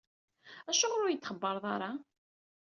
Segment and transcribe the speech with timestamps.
[0.69, 1.91] Acuɣer ur iyi-d-txebbreḍ ara?